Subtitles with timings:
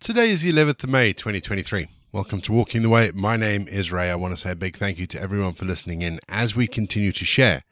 [0.00, 1.86] Today is the 11th of May 2023.
[2.10, 3.12] Welcome to Walking the Way.
[3.14, 4.10] My name is Ray.
[4.10, 6.66] I want to say a big thank you to everyone for listening in as we
[6.66, 7.64] continue to share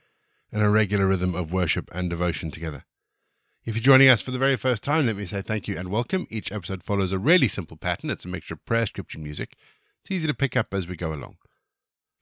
[0.53, 2.85] in a regular rhythm of worship and devotion together.
[3.65, 5.89] If you're joining us for the very first time, let me say thank you and
[5.89, 6.27] welcome.
[6.29, 8.11] Each episode follows a really simple pattern.
[8.11, 9.57] It's a mixture of prayer, scripture, music.
[10.03, 11.39] It's easy to pick up as we go along.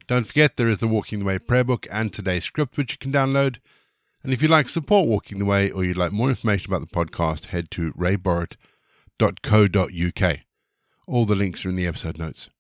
[0.07, 2.99] Don't forget there is the Walking the Way prayer book and today's script, which you
[2.99, 3.59] can download.
[4.23, 6.95] And if you'd like support Walking the Way or you'd like more information about the
[6.95, 8.57] podcast, head to rayborrett.com
[9.19, 10.39] www.uk.
[11.07, 12.51] All the links are in the episode notes.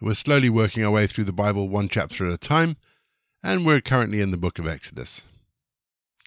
[0.00, 2.76] We're slowly working our way through the Bible one chapter at a time,
[3.42, 5.22] and we're currently in the book of Exodus.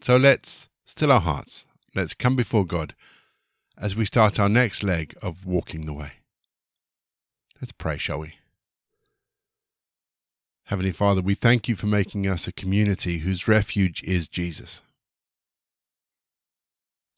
[0.02, 1.66] So let's still our hearts.
[1.96, 2.96] Let's come before God
[3.78, 6.14] as we start our next leg of walking the way.
[7.62, 8.36] Let's pray, shall we?
[10.66, 14.82] Heavenly Father, we thank you for making us a community whose refuge is Jesus.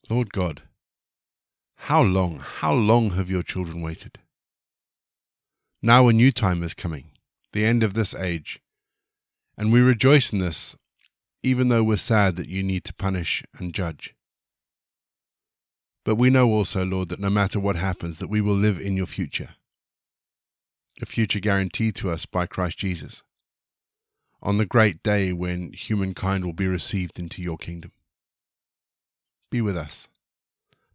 [0.09, 0.63] Lord God,
[1.85, 4.19] how long, how long have your children waited?
[5.81, 7.05] Now a new time is coming,
[7.53, 8.61] the end of this age,
[9.57, 10.75] and we rejoice in this,
[11.41, 14.13] even though we're sad that you need to punish and judge.
[16.05, 18.95] But we know also, Lord, that no matter what happens, that we will live in
[18.95, 19.55] your future,
[21.01, 23.23] a future guaranteed to us by Christ Jesus,
[24.39, 27.91] on the great day when humankind will be received into your kingdom.
[29.49, 30.07] Be with us.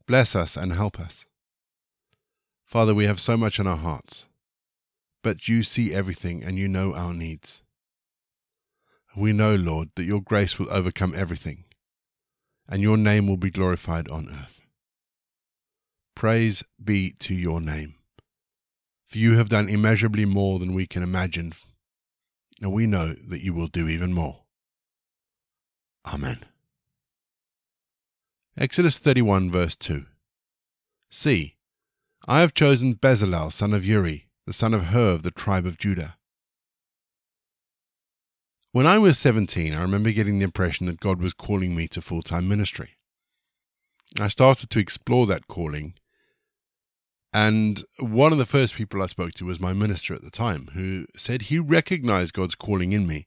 [0.07, 1.27] Bless us and help us.
[2.65, 4.27] Father, we have so much on our hearts,
[5.23, 7.63] but you see everything and you know our needs.
[9.17, 11.65] We know, Lord, that your grace will overcome everything,
[12.69, 14.61] and your name will be glorified on earth.
[16.15, 17.95] Praise be to your name,
[19.09, 21.53] for you have done immeasurably more than we can imagine,
[22.61, 24.43] and we know that you will do even more.
[26.07, 26.45] Amen.
[28.59, 30.07] Exodus 31, verse 2.
[31.11, 31.57] See,
[32.27, 35.77] I have chosen Bezalel, son of Uri, the son of Hur of the tribe of
[35.77, 36.17] Judah.
[38.73, 42.01] When I was 17, I remember getting the impression that God was calling me to
[42.01, 42.97] full time ministry.
[44.19, 45.93] I started to explore that calling,
[47.35, 50.71] and one of the first people I spoke to was my minister at the time,
[50.73, 53.27] who said he recognized God's calling in me,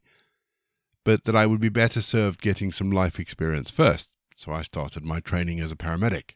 [1.06, 5.04] but that I would be better served getting some life experience first so I started
[5.04, 6.36] my training as a paramedic.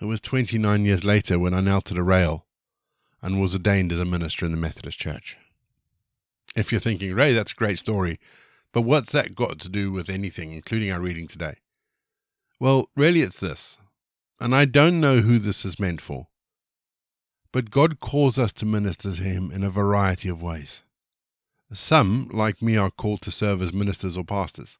[0.00, 2.44] It was 29 years later when I knelt at a rail
[3.22, 5.38] and was ordained as a minister in the Methodist Church.
[6.56, 8.18] If you're thinking, Ray, that's a great story,
[8.72, 11.58] but what's that got to do with anything, including our reading today?
[12.58, 13.78] Well, really, it's this,
[14.40, 16.26] and I don't know who this is meant for,
[17.52, 20.82] but God calls us to minister to Him in a variety of ways.
[21.72, 24.78] Some, like me, are called to serve as ministers or pastors.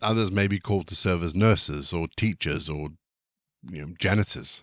[0.00, 2.90] Others may be called to serve as nurses or teachers or
[3.70, 4.62] you know, janitors.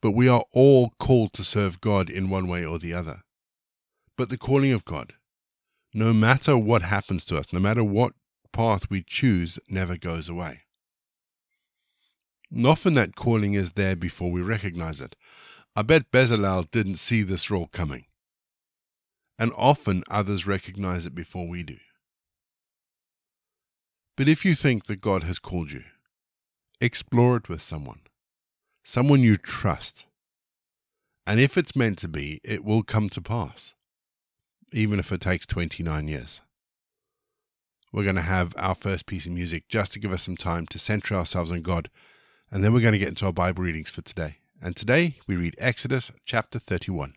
[0.00, 3.22] But we are all called to serve God in one way or the other.
[4.16, 5.14] But the calling of God,
[5.92, 8.12] no matter what happens to us, no matter what
[8.52, 10.62] path we choose, never goes away.
[12.50, 15.16] And often that calling is there before we recognize it.
[15.76, 18.06] I bet Bezalel didn't see this role coming.
[19.38, 21.78] And often others recognize it before we do.
[24.20, 25.82] But if you think that God has called you,
[26.78, 28.00] explore it with someone,
[28.84, 30.04] someone you trust.
[31.26, 33.74] And if it's meant to be, it will come to pass,
[34.74, 36.42] even if it takes 29 years.
[37.94, 40.66] We're going to have our first piece of music just to give us some time
[40.66, 41.88] to center ourselves on God,
[42.50, 44.36] and then we're going to get into our Bible readings for today.
[44.60, 47.14] And today we read Exodus chapter 31.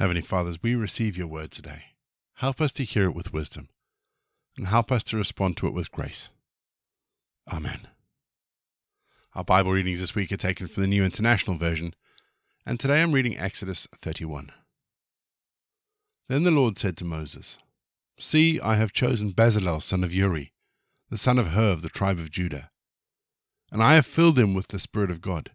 [0.00, 1.82] Heavenly Fathers, we receive your word today.
[2.36, 3.68] Help us to hear it with wisdom
[4.56, 6.30] and help us to respond to it with grace.
[7.52, 7.80] Amen.
[9.34, 11.92] Our Bible readings this week are taken from the New International Version,
[12.64, 14.52] and today I'm reading Exodus 31.
[16.28, 17.58] Then the Lord said to Moses,
[18.18, 20.54] See, I have chosen Bezalel son of Uri,
[21.10, 22.70] the son of Hur of the tribe of Judah,
[23.70, 25.50] and I have filled him with the Spirit of God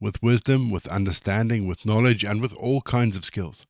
[0.00, 3.66] with wisdom, with understanding, with knowledge, and with all kinds of skills.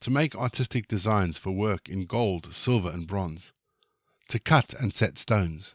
[0.00, 3.52] To make artistic designs for work in gold, silver, and bronze.
[4.28, 5.74] To cut and set stones.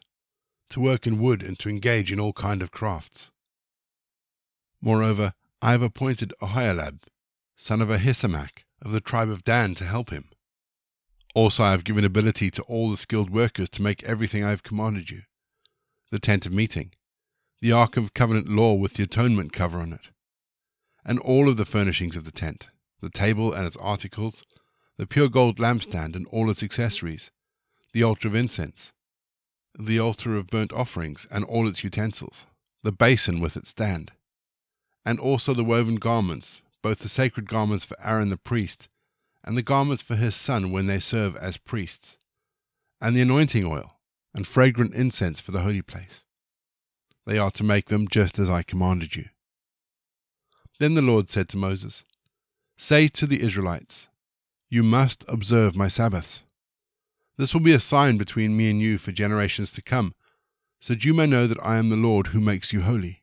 [0.70, 3.30] To work in wood and to engage in all kind of crafts.
[4.80, 7.04] Moreover, I have appointed Aholiab,
[7.56, 10.30] son of Ahisamach, of the tribe of Dan, to help him.
[11.34, 14.62] Also, I have given ability to all the skilled workers to make everything I have
[14.62, 15.22] commanded you
[16.10, 16.92] the tent of meeting,
[17.60, 20.08] the Ark of Covenant law with the atonement cover on it,
[21.04, 22.70] and all of the furnishings of the tent,
[23.02, 24.44] the table and its articles,
[24.96, 27.30] the pure gold lampstand and all its accessories,
[27.92, 28.92] the altar of incense,
[29.78, 32.46] the altar of burnt offerings and all its utensils,
[32.82, 34.12] the basin with its stand,
[35.04, 38.88] and also the woven garments, both the sacred garments for Aaron the priest,
[39.44, 42.16] and the garments for his son when they serve as priests,
[43.02, 43.98] and the anointing oil,
[44.34, 46.24] and fragrant incense for the holy place
[47.30, 49.26] they are to make them just as I commanded you.
[50.80, 52.04] Then the Lord said to Moses,
[52.76, 54.08] Say to the Israelites,
[54.68, 56.42] You must observe my Sabbaths.
[57.36, 60.16] This will be a sign between me and you for generations to come,
[60.80, 63.22] so that you may know that I am the Lord who makes you holy.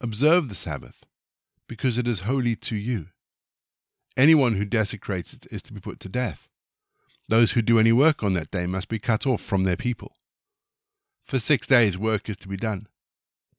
[0.00, 1.04] Observe the Sabbath,
[1.68, 3.06] because it is holy to you.
[4.16, 6.48] Anyone who desecrates it is to be put to death.
[7.28, 10.10] Those who do any work on that day must be cut off from their people.
[11.30, 12.88] For six days work is to be done,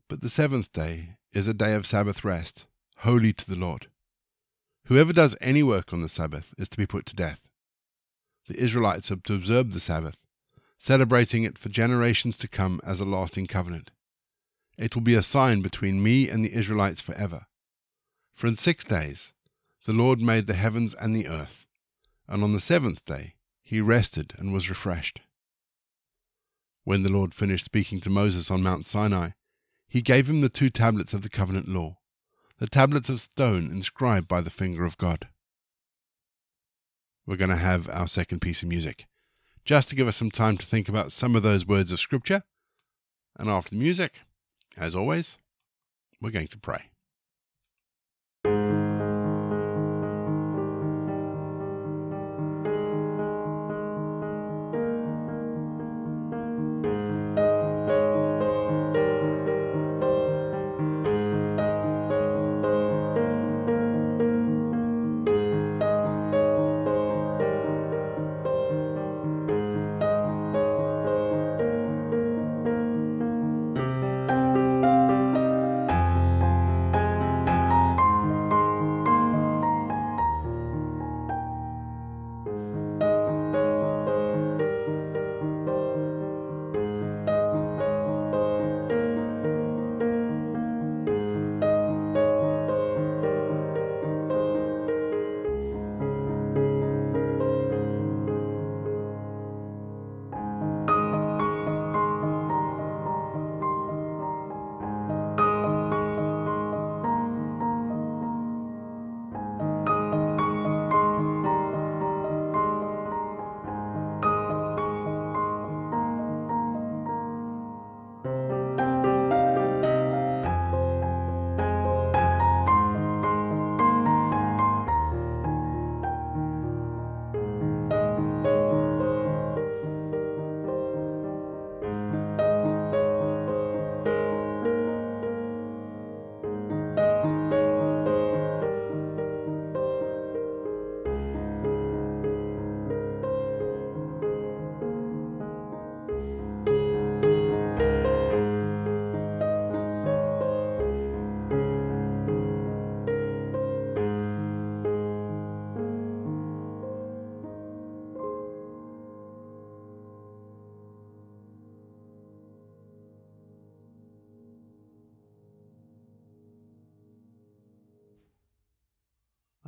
[0.10, 2.66] but the seventh day is a day of Sabbath rest,
[2.98, 3.88] holy to the Lord.
[4.88, 7.40] Whoever does any work on the Sabbath is to be put to death.
[8.50, 10.18] The Israelites are to observe the Sabbath,
[10.78, 13.92] celebrating it for generations to come as a lasting covenant.
[14.78, 17.46] It will be a sign between me and the Israelites forever.
[18.34, 19.32] For in six days
[19.86, 21.66] the Lord made the heavens and the earth,
[22.28, 25.22] and on the seventh day he rested and was refreshed.
[26.84, 29.30] When the Lord finished speaking to Moses on Mount Sinai,
[29.88, 31.98] he gave him the two tablets of the covenant law,
[32.58, 35.28] the tablets of stone inscribed by the finger of God.
[37.26, 39.06] We're going to have our second piece of music,
[39.64, 42.44] just to give us some time to think about some of those words of Scripture.
[43.38, 44.22] And after the music,
[44.76, 45.38] as always,
[46.20, 46.90] we're going to pray.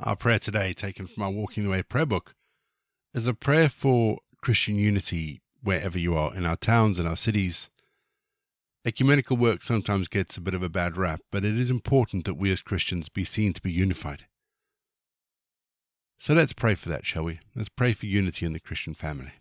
[0.04, 2.34] Our prayer today, taken from our Walking the Way prayer book,
[3.14, 7.70] is a prayer for Christian unity wherever you are, in our towns and our cities.
[8.84, 12.34] Ecumenical work sometimes gets a bit of a bad rap, but it is important that
[12.34, 14.26] we as Christians be seen to be unified.
[16.18, 17.40] So let's pray for that, shall we?
[17.56, 19.32] Let's pray for unity in the Christian family.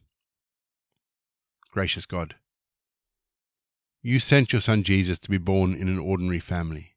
[1.72, 2.36] Gracious God,
[4.02, 6.96] you sent your son Jesus to be born in an ordinary family,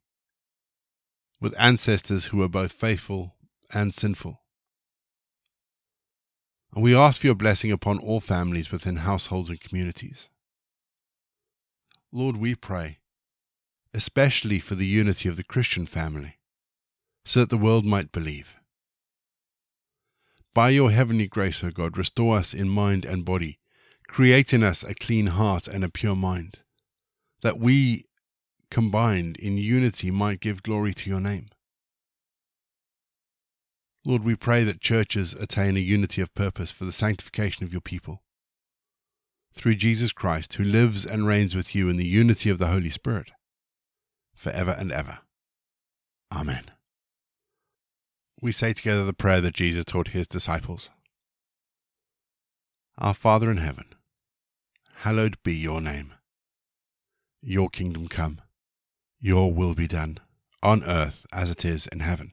[1.40, 3.32] with ancestors who were both faithful
[3.72, 4.42] and sinful.
[6.74, 10.28] And we ask for your blessing upon all families within households and communities.
[12.12, 12.98] Lord, we pray,
[13.94, 16.38] especially for the unity of the Christian family,
[17.24, 18.56] so that the world might believe.
[20.54, 23.58] By your heavenly grace, O God, restore us in mind and body.
[24.06, 26.60] Create in us a clean heart and a pure mind,
[27.42, 28.04] that we,
[28.70, 31.48] combined in unity, might give glory to your name.
[34.06, 37.82] Lord, we pray that churches attain a unity of purpose for the sanctification of your
[37.82, 38.22] people.
[39.52, 42.90] Through Jesus Christ, who lives and reigns with you in the unity of the Holy
[42.90, 43.32] Spirit,
[44.34, 45.18] forever and ever.
[46.34, 46.70] Amen
[48.42, 50.90] we say together the prayer that Jesus taught his disciples
[52.98, 53.86] Our Father in heaven,
[54.96, 56.12] hallowed be your name.
[57.42, 58.40] Your kingdom come,
[59.20, 60.18] your will be done,
[60.62, 62.32] on earth as it is in heaven.